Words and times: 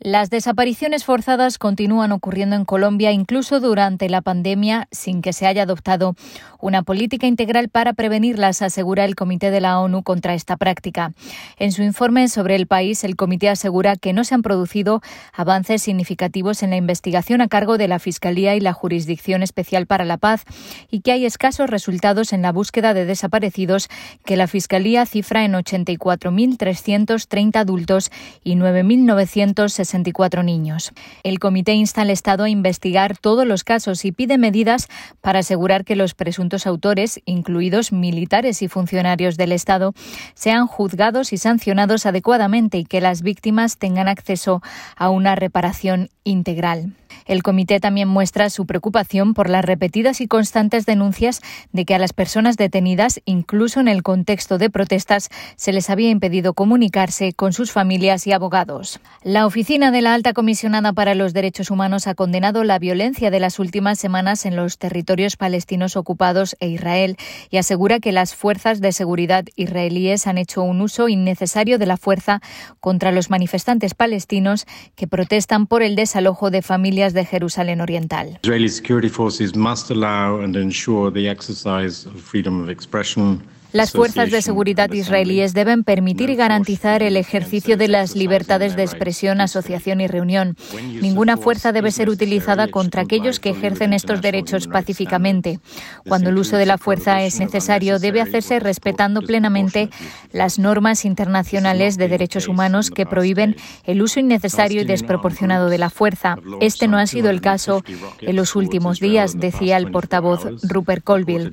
Las 0.00 0.28
desapariciones 0.28 1.04
forzadas 1.04 1.56
continúan 1.56 2.10
ocurriendo 2.10 2.56
en 2.56 2.64
Colombia 2.64 3.12
incluso 3.12 3.60
durante 3.60 4.08
la 4.08 4.22
pandemia 4.22 4.88
sin 4.90 5.22
que 5.22 5.32
se 5.32 5.46
haya 5.46 5.62
adoptado 5.62 6.16
una 6.60 6.82
política 6.82 7.26
integral 7.26 7.68
para 7.68 7.92
prevenirlas, 7.92 8.60
asegura 8.60 9.04
el 9.04 9.14
Comité 9.14 9.50
de 9.50 9.60
la 9.60 9.78
ONU 9.78 10.02
contra 10.02 10.34
esta 10.34 10.56
práctica. 10.56 11.12
En 11.58 11.72
su 11.72 11.82
informe 11.82 12.28
sobre 12.28 12.56
el 12.56 12.66
país, 12.66 13.04
el 13.04 13.16
comité 13.16 13.48
asegura 13.48 13.96
que 13.96 14.12
no 14.12 14.24
se 14.24 14.34
han 14.34 14.42
producido 14.42 15.00
avances 15.32 15.82
significativos 15.82 16.62
en 16.62 16.70
la 16.70 16.76
investigación 16.76 17.40
a 17.40 17.48
cargo 17.48 17.78
de 17.78 17.88
la 17.88 17.98
Fiscalía 17.98 18.56
y 18.56 18.60
la 18.60 18.72
Jurisdicción 18.72 19.42
Especial 19.42 19.86
para 19.86 20.04
la 20.04 20.16
Paz 20.16 20.44
y 20.90 21.00
que 21.00 21.12
hay 21.12 21.26
escasos 21.26 21.70
resultados 21.70 22.32
en 22.32 22.42
la 22.42 22.52
búsqueda 22.52 22.94
de 22.94 23.04
desaparecidos 23.04 23.88
que 24.24 24.36
la 24.36 24.48
Fiscalía 24.48 25.06
cifra 25.06 25.44
en 25.44 25.52
84.330 25.52 27.56
adultos 27.56 28.10
y 28.42 28.56
9.960 28.56 29.83
64 29.84 30.42
niños. 30.42 30.92
El 31.22 31.38
comité 31.38 31.74
insta 31.74 32.02
al 32.02 32.10
Estado 32.10 32.44
a 32.44 32.48
investigar 32.48 33.16
todos 33.18 33.46
los 33.46 33.64
casos 33.64 34.04
y 34.04 34.12
pide 34.12 34.38
medidas 34.38 34.88
para 35.20 35.40
asegurar 35.40 35.84
que 35.84 35.96
los 35.96 36.14
presuntos 36.14 36.66
autores, 36.66 37.20
incluidos 37.24 37.92
militares 37.92 38.62
y 38.62 38.68
funcionarios 38.68 39.36
del 39.36 39.52
Estado, 39.52 39.94
sean 40.34 40.66
juzgados 40.66 41.32
y 41.32 41.38
sancionados 41.38 42.06
adecuadamente 42.06 42.78
y 42.78 42.84
que 42.84 43.00
las 43.00 43.22
víctimas 43.22 43.78
tengan 43.78 44.08
acceso 44.08 44.62
a 44.96 45.10
una 45.10 45.34
reparación 45.34 46.10
integral. 46.24 46.92
El 47.26 47.42
comité 47.42 47.80
también 47.80 48.08
muestra 48.08 48.50
su 48.50 48.66
preocupación 48.66 49.34
por 49.34 49.48
las 49.48 49.64
repetidas 49.64 50.20
y 50.20 50.26
constantes 50.26 50.86
denuncias 50.86 51.40
de 51.72 51.84
que 51.84 51.94
a 51.94 51.98
las 51.98 52.12
personas 52.12 52.56
detenidas, 52.56 53.20
incluso 53.24 53.80
en 53.80 53.88
el 53.88 54.02
contexto 54.02 54.58
de 54.58 54.70
protestas, 54.70 55.30
se 55.56 55.72
les 55.72 55.90
había 55.90 56.10
impedido 56.10 56.54
comunicarse 56.54 57.32
con 57.32 57.52
sus 57.52 57.72
familias 57.72 58.26
y 58.26 58.32
abogados. 58.32 59.00
La 59.22 59.46
oficina 59.46 59.90
de 59.90 60.02
la 60.02 60.14
Alta 60.14 60.32
Comisionada 60.32 60.92
para 60.92 61.14
los 61.14 61.32
Derechos 61.32 61.70
Humanos 61.70 62.06
ha 62.06 62.14
condenado 62.14 62.64
la 62.64 62.78
violencia 62.78 63.30
de 63.30 63.40
las 63.40 63.58
últimas 63.58 63.98
semanas 63.98 64.46
en 64.46 64.56
los 64.56 64.78
territorios 64.78 65.36
palestinos 65.36 65.96
ocupados 65.96 66.56
e 66.60 66.68
Israel 66.68 67.16
y 67.50 67.58
asegura 67.58 68.00
que 68.00 68.12
las 68.12 68.34
fuerzas 68.34 68.80
de 68.80 68.92
seguridad 68.92 69.44
israelíes 69.56 70.26
han 70.26 70.38
hecho 70.38 70.62
un 70.62 70.80
uso 70.80 71.08
innecesario 71.08 71.78
de 71.78 71.86
la 71.86 71.96
fuerza 71.96 72.40
contra 72.80 73.12
los 73.12 73.30
manifestantes 73.30 73.94
palestinos 73.94 74.66
que 74.96 75.06
protestan 75.06 75.66
por 75.66 75.82
el 75.82 75.96
desalojo 75.96 76.50
de 76.50 76.62
familias 76.62 77.03
de 77.12 77.24
Jerusalén 77.24 77.80
Oriental. 77.80 78.38
Israeli 78.42 78.68
security 78.68 79.08
forces 79.08 79.54
must 79.54 79.90
allow 79.90 80.40
and 80.42 80.56
ensure 80.56 81.10
the 81.10 81.28
exercise 81.28 82.06
of 82.06 82.20
freedom 82.20 82.62
of 82.62 82.68
expression 82.70 83.42
las 83.74 83.90
fuerzas 83.90 84.30
de 84.30 84.40
seguridad 84.40 84.88
israelíes 84.92 85.52
deben 85.52 85.82
permitir 85.82 86.30
y 86.30 86.36
garantizar 86.36 87.02
el 87.02 87.16
ejercicio 87.16 87.76
de 87.76 87.88
las 87.88 88.14
libertades 88.14 88.76
de 88.76 88.84
expresión, 88.84 89.40
asociación 89.40 90.00
y 90.00 90.06
reunión. 90.06 90.56
Ninguna 91.02 91.36
fuerza 91.36 91.72
debe 91.72 91.90
ser 91.90 92.08
utilizada 92.08 92.68
contra 92.68 93.02
aquellos 93.02 93.40
que 93.40 93.50
ejercen 93.50 93.92
estos 93.92 94.22
derechos 94.22 94.68
pacíficamente. 94.68 95.58
Cuando 96.06 96.30
el 96.30 96.38
uso 96.38 96.56
de 96.56 96.66
la 96.66 96.78
fuerza 96.78 97.24
es 97.24 97.40
necesario, 97.40 97.98
debe 97.98 98.20
hacerse 98.20 98.60
respetando 98.60 99.22
plenamente 99.22 99.90
las 100.30 100.60
normas 100.60 101.04
internacionales 101.04 101.96
de 101.96 102.06
derechos 102.06 102.46
humanos 102.46 102.92
que 102.92 103.06
prohíben 103.06 103.56
el 103.82 104.02
uso 104.02 104.20
innecesario 104.20 104.82
y 104.82 104.84
desproporcionado 104.84 105.68
de 105.68 105.78
la 105.78 105.90
fuerza. 105.90 106.36
Este 106.60 106.86
no 106.86 106.96
ha 106.96 107.08
sido 107.08 107.28
el 107.28 107.40
caso 107.40 107.82
en 108.20 108.36
los 108.36 108.54
últimos 108.54 109.00
días, 109.00 109.40
decía 109.40 109.78
el 109.78 109.90
portavoz 109.90 110.46
Rupert 110.62 111.02
Colville. 111.02 111.50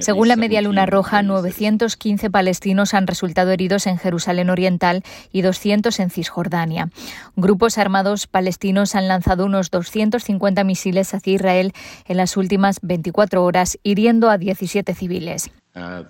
Según 0.00 0.28
la 0.28 0.36
Media 0.36 0.60
Luna 0.60 0.84
Roja, 0.84 1.22
9 1.22 1.53
915 1.54 2.30
palestinos 2.30 2.94
han 2.94 3.06
resultado 3.06 3.50
heridos 3.52 3.86
en 3.86 3.98
Jerusalén 3.98 4.50
Oriental 4.50 5.02
y 5.32 5.42
200 5.42 6.00
en 6.00 6.10
Cisjordania. 6.10 6.90
Grupos 7.36 7.78
armados 7.78 8.26
palestinos 8.26 8.94
han 8.94 9.08
lanzado 9.08 9.44
unos 9.44 9.70
250 9.70 10.64
misiles 10.64 11.14
hacia 11.14 11.34
Israel 11.34 11.72
en 12.06 12.16
las 12.16 12.36
últimas 12.36 12.78
24 12.82 13.44
horas, 13.44 13.78
hiriendo 13.82 14.30
a 14.30 14.38
17 14.38 14.94
civiles. 14.94 15.50
Uh, 15.76 16.04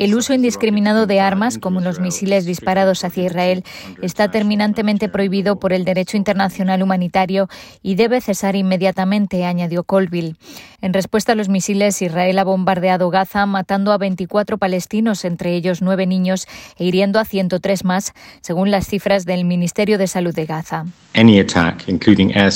el 0.00 0.14
uso 0.16 0.34
indiscriminado 0.34 1.06
de 1.06 1.20
armas, 1.20 1.56
como 1.56 1.80
los 1.80 2.00
misiles 2.00 2.44
disparados 2.44 3.04
hacia 3.04 3.26
Israel, 3.26 3.62
está 4.02 4.28
terminantemente 4.28 5.08
prohibido 5.08 5.60
por 5.60 5.72
el 5.72 5.84
derecho 5.84 6.16
internacional 6.16 6.82
humanitario 6.82 7.48
y 7.80 7.94
debe 7.94 8.20
cesar 8.20 8.56
inmediatamente, 8.56 9.44
añadió 9.44 9.84
Colville. 9.84 10.34
En 10.80 10.92
respuesta 10.92 11.32
a 11.32 11.34
los 11.36 11.48
misiles, 11.48 12.02
Israel 12.02 12.40
ha 12.40 12.44
bombardeado 12.44 13.08
Gaza, 13.08 13.46
matando 13.46 13.92
a 13.92 13.98
24 13.98 14.58
palestinos, 14.58 15.24
entre 15.24 15.54
ellos 15.54 15.80
nueve 15.80 16.06
niños, 16.06 16.48
e 16.76 16.86
hiriendo 16.86 17.20
a 17.20 17.24
103 17.24 17.84
más, 17.84 18.14
según 18.40 18.72
las 18.72 18.88
cifras 18.88 19.26
del 19.26 19.44
Ministerio 19.44 19.96
de 19.96 20.08
Salud 20.08 20.34
de 20.34 20.46
Gaza. 20.46 20.86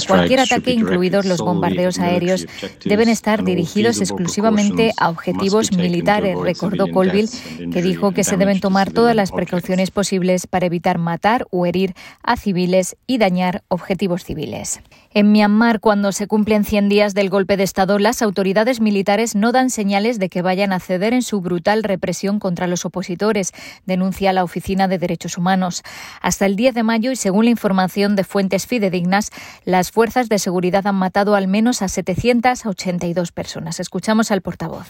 Cualquier 0.06 0.40
ataque, 0.40 0.72
incluidos 0.72 1.26
los 1.26 1.40
bombardeos 1.40 1.98
aéreos, 1.98 2.46
deben 2.84 3.08
estar 3.08 3.44
dirigidos 3.44 4.00
exclusivamente 4.00 4.92
a 4.96 5.03
objetivos 5.08 5.72
militares, 5.72 6.36
recordó 6.40 6.90
Colville, 6.90 7.28
que 7.72 7.82
dijo 7.82 8.12
que 8.12 8.24
se 8.24 8.36
deben 8.36 8.60
tomar 8.60 8.92
todas 8.92 9.14
las 9.14 9.32
precauciones 9.32 9.90
posibles 9.90 10.46
para 10.46 10.66
evitar 10.66 10.98
matar 10.98 11.46
o 11.50 11.66
herir 11.66 11.94
a 12.22 12.36
civiles 12.36 12.96
y 13.06 13.18
dañar 13.18 13.62
objetivos 13.68 14.24
civiles. 14.24 14.80
En 15.16 15.30
Myanmar, 15.30 15.78
cuando 15.78 16.10
se 16.10 16.26
cumplen 16.26 16.64
100 16.64 16.88
días 16.88 17.14
del 17.14 17.30
golpe 17.30 17.56
de 17.56 17.62
Estado, 17.62 18.00
las 18.00 18.20
autoridades 18.20 18.80
militares 18.80 19.36
no 19.36 19.52
dan 19.52 19.70
señales 19.70 20.18
de 20.18 20.28
que 20.28 20.42
vayan 20.42 20.72
a 20.72 20.80
ceder 20.80 21.14
en 21.14 21.22
su 21.22 21.40
brutal 21.40 21.84
represión 21.84 22.40
contra 22.40 22.66
los 22.66 22.84
opositores, 22.84 23.52
denuncia 23.86 24.32
la 24.32 24.42
Oficina 24.42 24.88
de 24.88 24.98
Derechos 24.98 25.38
Humanos. 25.38 25.84
Hasta 26.20 26.46
el 26.46 26.56
10 26.56 26.74
de 26.74 26.82
mayo, 26.82 27.12
y 27.12 27.16
según 27.16 27.44
la 27.44 27.52
información 27.52 28.16
de 28.16 28.24
fuentes 28.24 28.66
fidedignas, 28.66 29.30
las 29.64 29.92
fuerzas 29.92 30.28
de 30.28 30.40
seguridad 30.40 30.84
han 30.86 30.96
matado 30.96 31.36
al 31.36 31.46
menos 31.46 31.80
a 31.82 31.88
782 31.88 33.30
personas. 33.30 33.78
Escuchamos 33.78 34.32
al 34.32 34.42
portavoz. 34.42 34.86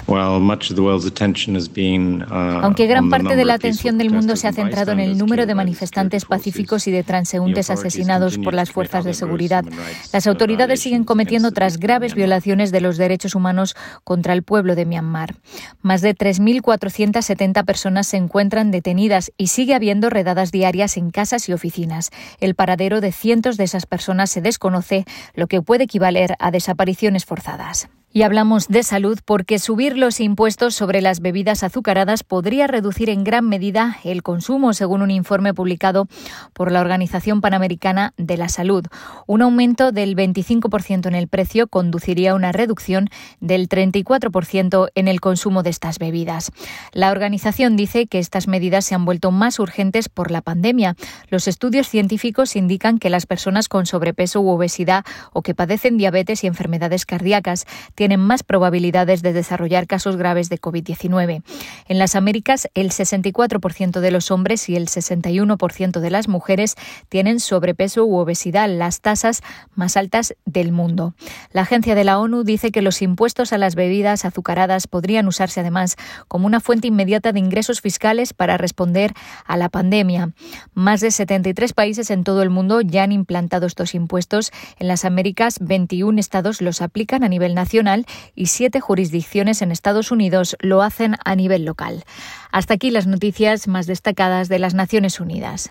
Aunque 2.29 2.87
gran 2.87 3.09
parte 3.09 3.37
de 3.37 3.45
la 3.45 3.55
atención 3.55 3.97
del 3.97 4.11
mundo 4.11 4.37
se 4.37 4.47
ha 4.47 4.53
centrado 4.53 4.93
en 4.93 5.01
el 5.01 5.17
número 5.17 5.47
de 5.47 5.55
manifestantes 5.55 6.25
pacíficos 6.27 6.87
y 6.87 6.91
de 6.91 7.03
transeúntes 7.03 7.71
asesinados 7.71 8.39
por 8.39 8.55
las 8.55 8.71
fuerzas 8.71 9.05
de 9.05 9.15
seguridad, 9.15 9.65
las 10.13 10.27
autoridades 10.27 10.81
siguen 10.81 11.05
cometiendo 11.05 11.49
otras 11.49 11.79
graves 11.79 12.15
violaciones 12.15 12.71
de 12.71 12.81
los 12.81 12.97
derechos 12.97 13.35
humanos 13.35 13.77
contra 14.05 14.35
el 14.35 14.43
pueblo 14.43 14.75
de 14.75 14.85
Myanmar. 14.85 15.35
Más 15.81 16.03
de 16.03 16.15
3.470 16.15 17.65
personas 17.65 18.07
se 18.07 18.17
encuentran 18.17 18.71
detenidas 18.71 19.33
y 19.39 19.49
sigue 19.49 19.75
habiendo 19.75 20.11
redadas 20.11 20.53
diarias 20.53 20.97
en 20.97 21.11
casas 21.11 21.49
y 21.49 21.53
oficinas. 21.53 22.11
El 22.41 22.55
paradero 22.55 23.01
de 23.01 23.13
cientos 23.13 23.57
de 23.57 23.65
esas 23.65 23.87
personas 23.87 24.31
se 24.31 24.43
desconoce, 24.43 25.05
lo 25.35 25.47
que 25.47 25.63
puede 25.63 25.85
equivaler 25.85 26.37
a 26.39 26.51
desapariciones 26.51 27.25
forzadas. 27.25 27.89
Y 28.17 28.23
hablamos 28.23 28.69
de 28.69 28.85
salud 28.85 29.19
porque 29.25 29.59
subir 29.59 29.99
los 29.99 30.21
impuestos 30.21 30.77
sobre 30.77 31.03
las 31.03 31.19
bebidas 31.19 31.65
azucaradas 31.65 32.23
podría 32.23 32.69
reducir 32.69 33.11
en 33.11 33.25
gran 33.25 33.49
medida 33.49 33.99
el 34.05 34.23
consumo, 34.23 34.73
según 34.73 35.03
un 35.03 35.11
informe 35.11 35.53
publicado 35.53 36.07
por 36.53 36.71
la 36.71 36.81
Organización 36.81 37.41
Panamericana 37.41 38.15
de 38.17 38.37
la 38.37 38.49
Salud. 38.49 38.87
Un 39.27 39.43
aumento 39.43 39.91
del 39.91 40.15
25% 40.15 41.09
en 41.09 41.17
el 41.17 41.27
precio 41.27 41.67
conduciría 41.67 42.31
a 42.31 42.35
una 42.37 42.53
reducción 42.53 43.09
del 43.41 43.69
34% 43.69 44.91
en 44.95 45.09
el 45.09 45.21
consumo 45.21 45.65
de 45.65 45.71
estas 45.71 45.99
bebidas. 45.99 46.53
La 46.93 47.11
organización 47.11 47.75
dice 47.75 48.07
que 48.07 48.21
estas 48.21 48.47
medidas 48.47 48.85
se 48.85 48.95
han 48.95 49.07
vuelto 49.07 49.33
más 49.33 49.59
urgentes 49.59 50.09
por 50.09 50.31
la 50.31 50.41
pandemia. 50.41 50.95
Los 51.31 51.49
estudios 51.49 51.89
científicos 51.89 52.55
indican 52.55 53.01
que 53.01 53.11
las 53.11 53.27
personas 53.27 53.69
con 53.69 53.87
sobrepeso 53.87 54.41
u 54.41 54.51
obesidad 54.51 55.05
o 55.33 55.43
que 55.43 55.57
padecen 55.57 55.97
diabetes 55.97 56.45
y 56.45 56.47
enfermedades 56.47 57.07
cardíacas 57.07 57.67
tienen 57.97 58.04
más 58.09 58.43
probabilidades 58.43 59.23
de 59.23 59.33
desarrollar 59.33 59.87
casos 59.87 60.17
graves 60.17 60.49
de 60.49 60.61
COVID-19. 60.61 61.43
En 61.89 61.99
las 61.99 62.15
Américas, 62.15 62.69
el 62.75 62.91
64% 62.91 64.01
de 64.01 64.11
los 64.11 64.31
hombres 64.31 64.69
y 64.69 64.77
el 64.77 64.89
61% 64.89 66.01
de 66.01 66.11
las 66.11 66.29
mujeres 66.29 66.77
tienen 67.09 67.41
sobrepeso 67.41 68.05
u 68.05 68.17
obesidad, 68.17 68.69
las 68.69 69.01
tasas 69.01 69.43
más 69.75 69.97
altas 69.97 70.35
del 70.45 70.73
mundo. 70.73 71.15
La 71.53 71.63
agencia 71.63 71.95
de 71.95 72.05
la 72.05 72.19
ONU 72.19 72.45
dice 72.45 72.71
que 72.71 72.83
los 72.83 73.03
impuestos 73.03 73.53
a 73.53 73.59
las 73.59 73.75
bebidas 73.75 74.25
azucaradas 74.25 74.87
podrían 74.87 75.27
usarse 75.27 75.61
además 75.61 75.97
como 76.29 76.47
una 76.47 76.61
fuente 76.61 76.89
inmediata 76.89 77.33
de 77.33 77.41
ingresos 77.41 77.81
fiscales 77.81 78.33
para 78.33 78.57
responder 78.57 79.13
a 79.45 79.57
la 79.57 79.69
pandemia. 79.69 80.33
Más 80.75 81.01
de 81.01 81.11
73 81.11 81.73
países 81.73 82.11
en 82.11 82.25
todo 82.25 82.43
el 82.43 82.51
mundo 82.51 82.81
ya 82.81 83.03
han 83.03 83.13
implantado 83.13 83.67
estos 83.67 83.95
impuestos. 83.95 84.53
En 84.79 84.89
las 84.89 85.05
Américas, 85.05 85.59
21 85.61 86.19
estados 86.19 86.61
los 86.61 86.83
aplican 86.83 87.25
a 87.25 87.29
nivel 87.29 87.55
y 88.35 88.47
siete 88.47 88.81
jurisdicciones 88.81 89.63
en 89.63 89.71
Estados 89.71 90.11
Unidos 90.11 90.57
lo 90.61 90.83
hacen 90.83 91.17
a 91.25 91.35
nivel 91.37 91.65
local. 91.65 92.05
Hasta 92.51 92.75
aquí 92.75 92.91
las 92.91 93.07
noticias 93.07 93.69
más 93.69 93.87
destacadas 93.87 94.49
de 94.49 94.59
las 94.59 94.75
Naciones 94.75 95.21
Unidas. 95.21 95.71